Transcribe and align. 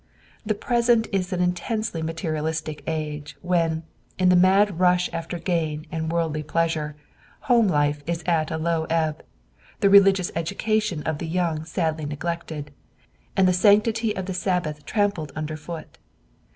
The 0.43 0.55
present 0.55 1.07
is 1.11 1.31
an 1.31 1.41
intensely 1.41 2.01
materialistic 2.01 2.81
age, 2.87 3.37
when, 3.43 3.83
in 4.17 4.29
the 4.29 4.35
mad 4.35 4.79
rush 4.79 5.11
after 5.13 5.37
gain 5.37 5.85
and 5.91 6.11
worldly 6.11 6.41
pleasure, 6.41 6.95
home 7.41 7.67
life 7.67 8.01
is 8.07 8.23
at 8.25 8.49
a 8.49 8.57
low 8.57 8.85
ebb, 8.85 9.21
the 9.79 9.91
religious 9.91 10.31
education 10.35 11.03
of 11.03 11.19
the 11.19 11.27
young 11.27 11.65
sadly 11.65 12.07
neglected, 12.07 12.71
and 13.37 13.47
the 13.47 13.53
sanctity 13.53 14.15
of 14.15 14.25
the 14.25 14.33
Sabbath 14.33 14.87
trampled 14.87 15.31
under 15.35 15.55
foot. 15.55 15.99